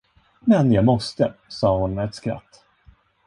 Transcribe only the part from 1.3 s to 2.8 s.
sa hon med ett skratt.